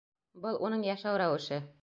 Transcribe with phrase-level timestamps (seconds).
[0.45, 1.63] Был— уның йәшәү рәүеше.